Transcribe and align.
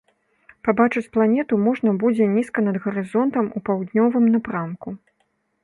Пабачыць 0.67 1.11
планету 1.17 1.59
можна 1.65 1.93
будзе 2.05 2.25
нізка 2.37 2.65
над 2.67 2.81
гарызонтам 2.87 3.53
у 3.59 3.65
паўднёвым 3.71 4.25
напрамку. 4.33 4.87